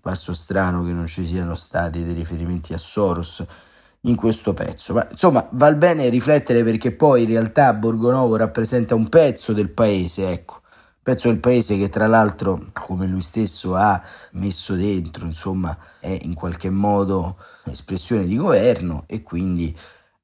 passo 0.00 0.32
strano 0.32 0.82
che 0.82 0.92
non 0.92 1.06
ci 1.06 1.26
siano 1.26 1.54
stati 1.54 2.02
dei 2.02 2.14
riferimenti 2.14 2.72
a 2.72 2.78
Soros 2.78 3.44
in 4.00 4.16
questo 4.16 4.54
pezzo. 4.54 4.94
Ma 4.94 5.06
insomma, 5.10 5.46
val 5.50 5.76
bene 5.76 6.08
riflettere 6.08 6.64
perché 6.64 6.92
poi 6.92 7.24
in 7.24 7.28
realtà 7.28 7.74
Borgonovo 7.74 8.36
rappresenta 8.36 8.94
un 8.94 9.10
pezzo 9.10 9.52
del 9.52 9.68
paese, 9.68 10.30
ecco. 10.30 10.62
Pezzo 11.02 11.28
del 11.28 11.38
paese 11.38 11.76
che 11.76 11.90
tra 11.90 12.06
l'altro, 12.06 12.70
come 12.72 13.06
lui 13.06 13.20
stesso 13.20 13.74
ha 13.74 14.02
messo 14.32 14.72
dentro, 14.74 15.26
insomma, 15.26 15.76
è 16.00 16.18
in 16.22 16.32
qualche 16.32 16.70
modo 16.70 17.36
espressione 17.64 18.24
di 18.24 18.36
governo 18.36 19.04
e 19.06 19.22
quindi 19.22 19.76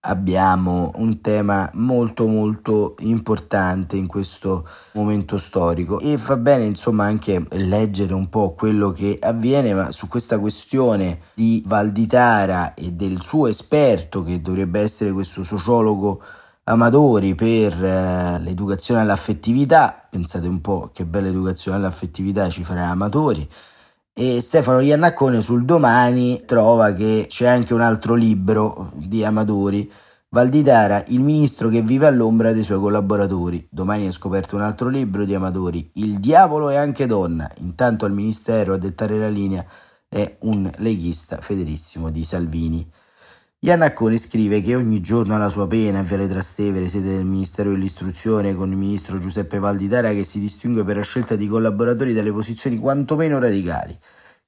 abbiamo 0.03 0.93
un 0.97 1.21
tema 1.21 1.69
molto 1.75 2.27
molto 2.27 2.95
importante 3.01 3.97
in 3.97 4.07
questo 4.07 4.67
momento 4.93 5.39
storico. 5.39 5.99
E 6.01 6.17
fa 6.17 6.37
bene 6.37 6.65
insomma 6.65 7.05
anche 7.05 7.45
leggere 7.51 8.15
un 8.15 8.29
po' 8.29 8.55
quello 8.55 8.93
che 8.93 9.19
avviene 9.21 9.75
ma 9.75 9.93
su 9.93 10.09
questa 10.09 10.39
questione 10.39 11.21
di 11.35 11.63
Valditara 11.67 12.75
e 12.75 12.93
del 12.93 13.21
suo 13.21 13.47
esperto 13.47 14.23
che 14.23 14.41
dovrebbe 14.41 14.81
essere 14.81 15.13
questo 15.13 15.43
sociologo 15.43 16.23
Amadori 16.65 17.35
per 17.35 17.73
eh, 17.83 18.39
l'educazione 18.41 19.01
all'affettività. 19.01 20.07
Pensate 20.09 20.47
un 20.47 20.61
po' 20.61 20.91
che 20.93 21.05
bella 21.05 21.29
educazione 21.29 21.77
all'affettività 21.77 22.49
ci 22.49 22.65
farà 22.65 22.89
Amatori 22.89 23.49
e 24.13 24.41
Stefano 24.41 24.81
Iannaccone 24.81 25.41
sul 25.41 25.65
domani 25.65 26.43
trova 26.45 26.93
che 26.93 27.27
c'è 27.29 27.47
anche 27.47 27.75
un 27.75 27.81
altro 27.81 28.15
libro 28.15 28.93
di 28.95 29.25
Amadori, 29.25 29.91
Valditara, 30.29 31.03
il 31.09 31.21
ministro 31.21 31.69
che 31.69 31.83
vive 31.83 32.07
all'ombra 32.07 32.53
dei 32.53 32.63
suoi 32.63 32.79
collaboratori. 32.79 33.67
Domani 33.71 34.07
è 34.07 34.13
scoperto 34.13 34.57
un 34.57 34.63
altro 34.63 34.89
libro 34.89 35.25
di 35.25 35.35
Amadori, 35.35 35.91
Il 35.95 36.19
diavolo 36.21 36.69
è 36.69 36.77
anche 36.77 37.07
donna. 37.07 37.51
Intanto 37.59 38.05
al 38.05 38.13
ministero 38.13 38.75
a 38.75 38.79
dettare 38.79 39.19
la 39.19 39.29
linea 39.29 39.65
è 40.09 40.37
un 40.43 40.71
leghista 40.77 41.39
federissimo 41.41 42.11
di 42.11 42.25
Salvini. 42.25 42.89
Iannaccone 43.63 44.17
scrive 44.17 44.63
che 44.63 44.75
ogni 44.75 45.03
giorno 45.03 45.35
ha 45.35 45.39
la 45.39 45.51
sua 45.51 45.67
pena 45.67 45.99
in 45.99 46.07
Viale 46.07 46.27
Trastevere, 46.27 46.89
sede 46.89 47.11
del 47.11 47.27
Ministero 47.27 47.69
dell'Istruzione, 47.69 48.55
con 48.55 48.71
il 48.71 48.79
ministro 48.79 49.19
Giuseppe 49.19 49.59
Valditara 49.59 50.13
che 50.13 50.25
si 50.25 50.41
distingue 50.41 50.83
per 50.83 50.97
la 50.97 51.03
scelta 51.03 51.37
di 51.37 51.47
collaboratori 51.47 52.15
dalle 52.15 52.33
posizioni 52.33 52.79
quantomeno 52.79 53.39
radicali, 53.39 53.95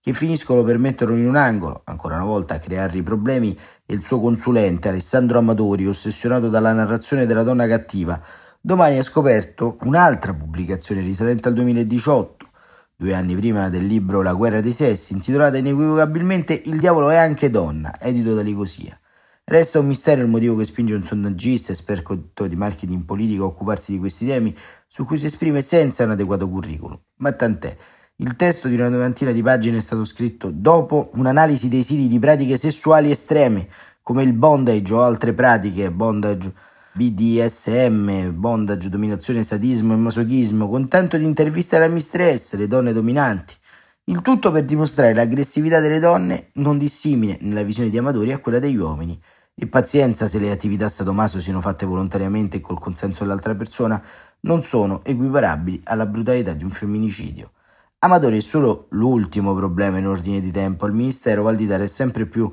che 0.01 0.15
finiscono 0.15 0.63
per 0.63 0.79
metterlo 0.79 1.15
in 1.15 1.27
un 1.27 1.37
angolo, 1.37 1.83
ancora 1.85 2.15
una 2.15 2.25
volta 2.25 2.55
a 2.55 2.59
creargli 2.59 3.03
problemi, 3.03 3.55
e 3.85 3.93
il 3.93 4.03
suo 4.03 4.19
consulente 4.19 4.89
Alessandro 4.89 5.37
Amatori, 5.37 5.87
ossessionato 5.87 6.49
dalla 6.49 6.73
narrazione 6.73 7.27
della 7.27 7.43
donna 7.43 7.67
cattiva, 7.67 8.19
domani 8.63 8.97
ha 8.97 9.03
scoperto 9.03 9.77
un'altra 9.83 10.33
pubblicazione 10.33 11.03
risalente 11.03 11.49
al 11.49 11.55
2018, 11.55 12.49
due 12.97 13.13
anni 13.13 13.37
prima 13.37 13.69
del 13.69 13.85
libro 13.85 14.23
La 14.23 14.33
guerra 14.33 14.63
dei 14.63 14.73
sessi, 14.73 15.13
intitolata 15.13 15.59
inequivocabilmente 15.59 16.63
Il 16.65 16.79
diavolo 16.79 17.11
è 17.11 17.17
anche 17.17 17.51
donna, 17.51 18.01
edito 18.01 18.33
da 18.33 18.41
Licosia. 18.41 18.97
Resta 19.45 19.81
un 19.81 19.87
mistero 19.87 20.23
il 20.23 20.29
motivo 20.29 20.55
che 20.55 20.65
spinge 20.65 20.95
un 20.95 21.03
sondaggista 21.03 21.73
esperto 21.73 22.47
di 22.47 22.55
marketing 22.55 23.05
politico 23.05 23.43
a 23.43 23.47
occuparsi 23.49 23.93
di 23.93 23.99
questi 23.99 24.25
temi 24.25 24.57
su 24.87 25.05
cui 25.05 25.19
si 25.19 25.27
esprime 25.27 25.63
senza 25.63 26.05
un 26.05 26.13
adeguato 26.13 26.49
curriculum. 26.49 26.99
Ma 27.17 27.33
tant'è. 27.33 27.77
Il 28.17 28.37
testo 28.37 28.69
di 28.69 28.75
una 28.75 28.89
novantina 28.89 29.33
di 29.33 29.43
pagine 29.43 29.79
è 29.79 29.81
stato 29.81 30.05
scritto 30.05 30.51
dopo 30.53 31.11
un'analisi 31.15 31.69
dei 31.69 31.83
siti 31.83 32.07
di 32.07 32.21
pratiche 32.21 32.57
sessuali 32.57 33.11
estreme, 33.11 33.69
come 34.01 34.23
il 34.23 34.33
bondage 34.33 34.95
o 34.95 35.03
altre 35.03 35.33
pratiche, 35.33 35.91
bondage 35.91 36.53
BDSM, 36.93 38.31
bondage, 38.35 38.91
dominazione, 38.91 39.43
sadismo 39.43 39.95
e 39.95 39.97
masochismo, 39.97 40.69
con 40.69 40.87
tanto 40.89 41.17
di 41.17 41.25
interviste 41.25 41.77
alla 41.77 41.89
mistress, 41.89 42.55
le 42.55 42.69
donne 42.69 42.93
dominanti. 42.93 43.55
Il 44.07 44.21
tutto 44.21 44.51
per 44.51 44.65
dimostrare 44.65 45.15
l'aggressività 45.15 45.79
delle 45.79 46.01
donne 46.01 46.51
non 46.55 46.77
dissimile 46.77 47.39
nella 47.43 47.63
visione 47.63 47.89
di 47.89 47.99
Amatori 47.99 48.33
a 48.33 48.39
quella 48.39 48.59
degli 48.59 48.77
uomini 48.77 49.17
e 49.55 49.69
pazienza 49.69 50.27
se 50.27 50.41
le 50.41 50.51
attività 50.51 50.89
sadomaso 50.89 51.39
siano 51.39 51.61
fatte 51.61 51.87
volontariamente 51.87 52.57
e 52.57 52.61
col 52.61 52.81
consenso 52.81 53.23
dell'altra 53.23 53.55
persona, 53.55 54.03
non 54.41 54.61
sono 54.63 55.05
equiparabili 55.05 55.83
alla 55.85 56.07
brutalità 56.07 56.53
di 56.53 56.65
un 56.65 56.71
femminicidio. 56.71 57.53
Amadori 58.01 58.39
è 58.39 58.41
solo 58.41 58.89
l'ultimo 58.91 59.55
problema 59.55 59.99
in 59.99 60.09
ordine 60.09 60.41
di 60.41 60.51
tempo. 60.51 60.85
Al 60.85 60.95
Ministero 60.95 61.45
Valditara 61.45 61.85
è 61.85 61.87
sempre 61.87 62.27
più 62.27 62.51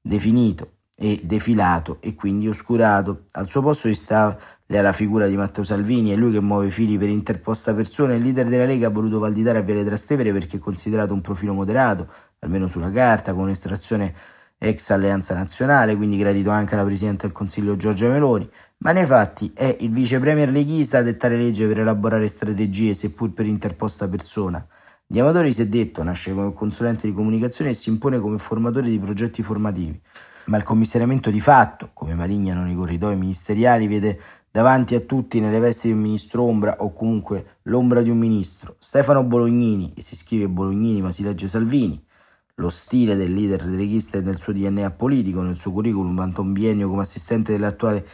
definito 0.00 0.74
e 0.96 1.20
defilato 1.24 1.96
e 2.00 2.14
quindi 2.14 2.46
oscurato. 2.46 3.24
Al 3.32 3.48
suo 3.48 3.60
posto 3.60 3.88
si 3.88 3.94
sta 3.96 4.38
la 4.80 4.92
figura 4.92 5.26
di 5.26 5.36
Matteo 5.36 5.64
Salvini, 5.64 6.12
è 6.12 6.16
lui 6.16 6.32
che 6.32 6.40
muove 6.40 6.70
fili 6.70 6.96
per 6.96 7.10
interposta 7.10 7.74
persona. 7.74 8.14
Il 8.14 8.22
leader 8.22 8.46
della 8.48 8.64
Lega 8.64 8.86
ha 8.86 8.90
voluto 8.90 9.18
Valditara 9.18 9.58
a 9.58 9.62
Viale 9.62 9.84
Trastevere 9.84 10.32
perché 10.32 10.56
è 10.56 10.60
considerato 10.60 11.12
un 11.12 11.20
profilo 11.20 11.52
moderato, 11.52 12.08
almeno 12.38 12.68
sulla 12.68 12.90
carta, 12.90 13.34
con 13.34 13.50
estrazione 13.50 14.14
ex 14.56 14.90
Alleanza 14.90 15.34
Nazionale, 15.34 15.96
quindi 15.96 16.16
gradito 16.16 16.50
anche 16.50 16.74
alla 16.74 16.84
Presidente 16.84 17.26
del 17.26 17.34
Consiglio 17.34 17.76
Giorgia 17.76 18.08
Meloni, 18.08 18.48
ma 18.78 18.92
nei 18.92 19.06
fatti 19.06 19.52
è 19.54 19.76
il 19.80 19.90
vice 19.90 20.20
premier 20.20 20.48
leghista 20.48 20.98
a 20.98 21.02
dettare 21.02 21.36
legge 21.36 21.66
per 21.66 21.80
elaborare 21.80 22.28
strategie, 22.28 22.94
seppur 22.94 23.32
per 23.32 23.46
interposta 23.46 24.08
persona. 24.08 24.64
Di 25.04 25.18
Amatori 25.18 25.52
si 25.52 25.62
è 25.62 25.66
detto, 25.66 26.02
nasce 26.02 26.32
come 26.32 26.54
consulente 26.54 27.06
di 27.06 27.12
comunicazione 27.12 27.70
e 27.70 27.74
si 27.74 27.90
impone 27.90 28.20
come 28.20 28.38
formatore 28.38 28.88
di 28.88 28.98
progetti 28.98 29.42
formativi, 29.42 30.00
ma 30.46 30.56
il 30.56 30.62
commissariamento 30.62 31.30
di 31.30 31.40
fatto, 31.40 31.90
come 31.92 32.14
malignano 32.14 32.70
i 32.70 32.74
corridoi 32.74 33.16
ministeriali, 33.16 33.86
vede 33.86 34.20
davanti 34.50 34.94
a 34.94 35.00
tutti 35.00 35.40
nelle 35.40 35.58
vesti 35.58 35.88
di 35.88 35.94
un 35.94 36.00
ministro 36.00 36.42
ombra 36.42 36.76
o 36.80 36.92
comunque 36.92 37.58
l'ombra 37.62 38.02
di 38.02 38.10
un 38.10 38.18
ministro, 38.18 38.76
Stefano 38.78 39.24
Bolognini, 39.24 39.92
e 39.96 40.02
si 40.02 40.14
scrive 40.14 40.48
Bolognini 40.48 41.00
ma 41.00 41.10
si 41.10 41.22
legge 41.22 41.48
Salvini, 41.48 42.02
lo 42.56 42.68
stile 42.68 43.14
del 43.14 43.32
leader 43.32 43.64
leghista 43.64 44.20
del 44.20 44.36
suo 44.36 44.52
DNA 44.52 44.90
politico, 44.90 45.40
nel 45.40 45.56
suo 45.56 45.72
curriculum 45.72 46.14
vanta 46.14 46.42
un 46.42 46.52
biennio 46.52 46.88
come 46.88 47.02
assistente 47.02 47.52
dell'attuale 47.52 48.06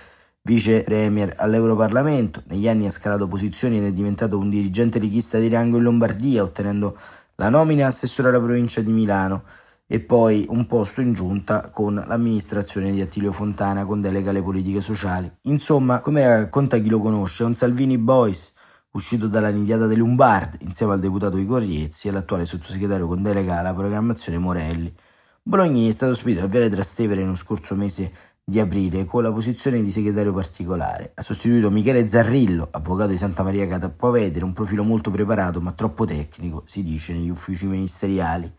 vice 0.42 0.82
premier 0.82 1.34
all'Europarlamento, 1.36 2.42
negli 2.46 2.68
anni 2.68 2.86
ha 2.86 2.90
scalato 2.90 3.26
posizioni 3.26 3.78
ed 3.78 3.84
è 3.84 3.92
diventato 3.92 4.38
un 4.38 4.48
dirigente 4.48 4.98
leghista 4.98 5.38
di 5.38 5.48
rango 5.48 5.76
in 5.76 5.82
Lombardia, 5.82 6.42
ottenendo 6.42 6.96
la 7.34 7.48
nomina 7.48 7.86
assessore 7.86 8.28
alla 8.28 8.40
provincia 8.40 8.80
di 8.80 8.92
Milano 8.92 9.42
e 9.90 10.00
poi 10.00 10.44
un 10.50 10.66
posto 10.66 11.00
in 11.00 11.14
giunta 11.14 11.70
con 11.70 11.94
l'amministrazione 12.06 12.92
di 12.92 13.00
Attilio 13.00 13.32
Fontana 13.32 13.86
con 13.86 14.02
delega 14.02 14.28
alle 14.28 14.42
politiche 14.42 14.82
sociali. 14.82 15.32
Insomma, 15.42 16.00
come 16.00 16.26
racconta 16.26 16.76
chi 16.76 16.90
lo 16.90 17.00
conosce, 17.00 17.42
è 17.42 17.46
un 17.46 17.54
Salvini 17.54 17.96
Boys 17.96 18.52
uscito 18.90 19.28
dalla 19.28 19.48
nidiata 19.48 19.86
dei 19.86 19.96
Lombard 19.96 20.58
insieme 20.60 20.92
al 20.92 21.00
deputato 21.00 21.36
di 21.36 21.46
Corriezzi 21.46 22.06
e 22.06 22.10
all'attuale 22.10 22.44
sottosegretario 22.44 23.06
con 23.06 23.22
delega 23.22 23.58
alla 23.60 23.72
programmazione 23.72 24.36
Morelli. 24.36 24.94
Bolognini 25.42 25.88
è 25.88 25.92
stato 25.92 26.12
ospitato 26.12 26.44
a 26.44 26.48
Viale 26.50 26.68
Trastevere 26.68 27.22
nello 27.22 27.34
scorso 27.34 27.74
mese 27.74 28.12
di 28.44 28.60
aprile 28.60 29.06
con 29.06 29.22
la 29.22 29.32
posizione 29.32 29.82
di 29.82 29.90
segretario 29.90 30.34
particolare. 30.34 31.12
Ha 31.14 31.22
sostituito 31.22 31.70
Michele 31.70 32.06
Zarrillo, 32.06 32.68
avvocato 32.70 33.08
di 33.08 33.16
Santa 33.16 33.42
Maria 33.42 33.66
Catapovedere, 33.66 34.44
un 34.44 34.52
profilo 34.52 34.82
molto 34.84 35.10
preparato 35.10 35.62
ma 35.62 35.72
troppo 35.72 36.04
tecnico, 36.04 36.62
si 36.66 36.82
dice, 36.82 37.14
negli 37.14 37.30
uffici 37.30 37.66
ministeriali. 37.66 38.52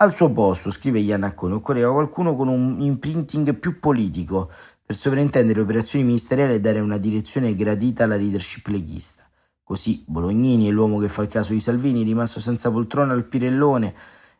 Al 0.00 0.14
suo 0.14 0.30
posto, 0.30 0.70
scrive 0.70 1.00
Iannaccone, 1.00 1.54
occorreva 1.54 1.90
qualcuno 1.90 2.36
con 2.36 2.46
un 2.46 2.80
imprinting 2.80 3.52
più 3.56 3.80
politico 3.80 4.48
per 4.86 4.94
sovrintendere 4.94 5.58
le 5.58 5.64
operazioni 5.64 6.04
ministeriali 6.04 6.54
e 6.54 6.60
dare 6.60 6.78
una 6.78 6.98
direzione 6.98 7.52
gradita 7.56 8.04
alla 8.04 8.14
leadership 8.14 8.68
leghista. 8.68 9.24
Così 9.64 10.04
Bolognini 10.06 10.68
è 10.68 10.70
l'uomo 10.70 11.00
che 11.00 11.08
fa 11.08 11.22
il 11.22 11.28
caso 11.28 11.52
di 11.52 11.58
Salvini, 11.58 12.04
rimasto 12.04 12.38
senza 12.38 12.70
poltrona 12.70 13.12
al 13.12 13.24
Pirellone, 13.24 13.92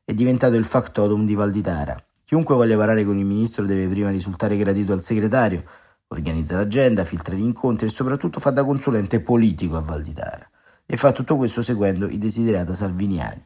è 0.05 0.15
diventato 0.15 0.55
il 0.55 0.65
factotum 0.65 1.27
di 1.27 1.35
Valditara. 1.35 1.97
Chiunque 2.23 2.55
voglia 2.55 2.77
parlare 2.77 3.05
con 3.05 3.19
il 3.19 3.25
ministro 3.25 3.67
deve 3.67 3.89
prima 3.89 4.11
risultare 4.11 4.57
gradito 4.57 4.93
al 4.93 5.03
segretario, 5.03 5.65
organizza 6.07 6.55
l'agenda, 6.55 7.03
filtra 7.03 7.35
gli 7.35 7.43
incontri 7.43 7.89
e 7.89 7.91
soprattutto 7.91 8.39
fa 8.39 8.51
da 8.51 8.65
consulente 8.65 9.19
politico 9.19 9.75
a 9.75 9.81
Valditara. 9.81 10.49
E 10.87 10.97
fa 10.97 11.11
tutto 11.11 11.35
questo 11.35 11.63
seguendo 11.63 12.07
i 12.07 12.19
desiderata 12.19 12.77
salviniani. 12.77 13.45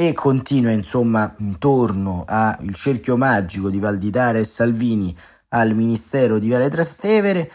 E 0.00 0.14
continua 0.14 0.70
insomma 0.70 1.34
intorno 1.40 2.24
al 2.26 2.72
cerchio 2.72 3.18
magico 3.18 3.68
di 3.68 3.78
Valditara 3.78 4.38
e 4.38 4.44
Salvini 4.44 5.14
al 5.48 5.74
ministero 5.74 6.38
di 6.38 6.46
Viale 6.46 6.70
Trastevere 6.70 7.50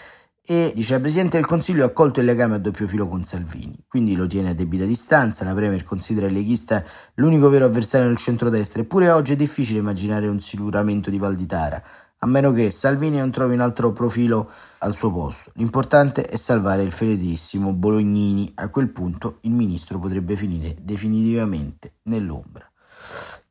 e 0.45 0.71
dice 0.75 0.93
il 0.93 1.01
Presidente 1.01 1.37
del 1.37 1.47
Consiglio 1.47 1.81
ha 1.81 1.87
accolto 1.87 2.19
il 2.19 2.27
legame 2.27 2.53
a 2.53 2.59
doppio 2.59 2.85
filo 2.85 3.07
con 3.07 3.23
Salvini, 3.23 3.83
quindi 3.87 4.15
lo 4.15 4.27
tiene 4.27 4.51
a 4.51 4.53
debita 4.53 4.85
distanza, 4.85 5.43
la 5.43 5.55
Premier 5.55 5.83
considera 5.83 6.27
il 6.27 6.33
leghista 6.33 6.83
l'unico 7.15 7.49
vero 7.49 7.65
avversario 7.65 8.05
nel 8.05 8.17
centrodestra, 8.17 8.83
eppure 8.83 9.09
oggi 9.09 9.33
è 9.33 9.35
difficile 9.35 9.79
immaginare 9.79 10.27
un 10.27 10.39
siluramento 10.39 11.09
di 11.09 11.17
Valditara, 11.17 11.81
a 12.25 12.27
meno 12.27 12.51
che 12.51 12.71
Salvini 12.71 13.19
non 13.19 13.29
trovi 13.29 13.53
un 13.53 13.59
altro 13.59 13.91
profilo 13.91 14.49
al 14.79 14.95
suo 14.95 15.11
posto. 15.11 15.51
L'importante 15.53 16.23
è 16.23 16.37
salvare 16.37 16.81
il 16.81 16.91
fedelissimo 16.91 17.71
Bolognini, 17.71 18.51
a 18.55 18.69
quel 18.69 18.89
punto 18.89 19.37
il 19.41 19.51
ministro 19.51 19.99
potrebbe 19.99 20.35
finire 20.35 20.75
definitivamente 20.81 21.97
nell'ombra. 22.03 22.67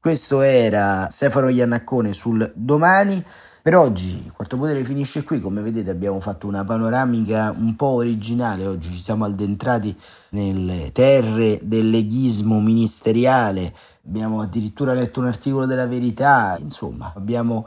Questo 0.00 0.40
era 0.40 1.06
Stefano 1.08 1.48
Iannaccone 1.50 2.12
sul 2.12 2.52
domani. 2.56 3.24
Per 3.62 3.76
oggi 3.76 4.28
quarto 4.34 4.58
potere 4.58 4.82
finisce 4.82 5.22
qui, 5.22 5.40
come 5.40 5.62
vedete 5.62 5.90
abbiamo 5.90 6.18
fatto 6.18 6.48
una 6.48 6.64
panoramica 6.64 7.54
un 7.56 7.76
po' 7.76 7.94
originale, 7.94 8.66
oggi 8.66 8.92
ci 8.92 9.00
siamo 9.00 9.24
addentrati 9.24 9.96
nelle 10.30 10.90
terre 10.90 11.60
del 11.62 11.88
leghismo 11.90 12.60
ministeriale, 12.60 13.72
abbiamo 14.04 14.40
addirittura 14.40 14.92
letto 14.94 15.20
un 15.20 15.26
articolo 15.28 15.64
della 15.64 15.86
verità, 15.86 16.58
insomma 16.60 17.12
abbiamo 17.14 17.66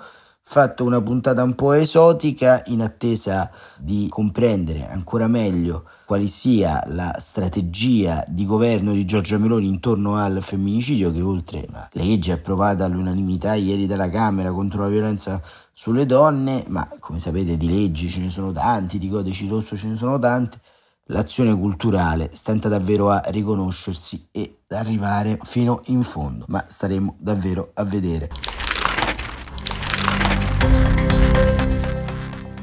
fatto 0.50 0.86
una 0.86 1.02
puntata 1.02 1.44
un 1.44 1.56
po' 1.56 1.74
esotica 1.74 2.64
in 2.68 2.82
attesa 2.82 3.52
di 3.78 4.08
comprendere 4.10 4.88
ancora 4.90 5.28
meglio 5.28 5.84
quale 6.06 6.28
sia 6.28 6.82
la 6.88 7.14
strategia 7.20 8.24
di 8.26 8.46
governo 8.46 8.94
di 8.94 9.04
Giorgia 9.04 9.38
Meloni 9.38 9.68
intorno 9.68 10.16
al 10.16 10.42
femminicidio 10.42 11.12
che 11.12 11.20
oltre 11.20 11.66
alla 11.68 11.90
legge 11.92 12.32
approvata 12.32 12.86
all'unanimità 12.86 13.56
ieri 13.56 13.88
dalla 13.88 14.10
Camera 14.10 14.54
contro 14.54 14.80
la 14.80 14.88
violenza 14.88 15.42
sulle 15.74 16.06
donne, 16.06 16.64
ma 16.68 16.88
come 16.98 17.20
sapete 17.20 17.58
di 17.58 17.68
leggi 17.68 18.08
ce 18.08 18.22
ne 18.22 18.30
sono 18.30 18.54
tanti, 18.54 19.00
di 19.00 19.10
codici 19.10 19.50
rosso 19.50 19.76
ce 19.76 19.88
ne 19.88 19.98
sono 19.98 20.18
tanti, 20.18 20.58
l'azione 21.08 21.54
culturale 21.60 22.30
stenta 22.32 22.70
davvero 22.70 23.10
a 23.10 23.22
riconoscersi 23.26 24.30
e 24.32 24.60
ad 24.70 24.78
arrivare 24.78 25.38
fino 25.44 25.82
in 25.88 26.04
fondo, 26.04 26.46
ma 26.48 26.64
staremo 26.66 27.18
davvero 27.20 27.72
a 27.74 27.84
vedere. 27.84 28.57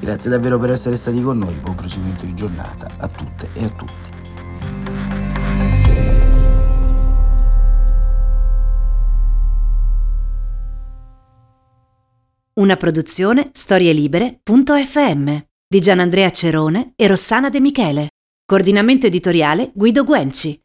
Grazie 0.04 0.28
davvero 0.28 0.58
per 0.58 0.68
essere 0.68 0.96
stati 0.96 1.22
con 1.22 1.38
noi, 1.38 1.54
buon 1.54 1.76
proseguimento 1.76 2.26
di 2.26 2.34
giornata 2.34 2.90
a 2.98 3.08
tutte 3.08 3.48
e 3.54 3.64
a 3.64 3.68
tutti. 3.70 4.12
Una 12.52 12.76
produzione 12.76 13.48
storielibere.fm 13.50 15.36
di 15.66 15.80
Gianandrea 15.80 16.30
Cerone 16.30 16.92
e 16.96 17.06
Rossana 17.06 17.48
De 17.48 17.60
Michele. 17.60 18.08
Coordinamento 18.44 19.06
editoriale 19.06 19.72
Guido 19.74 20.04
Guenci. 20.04 20.62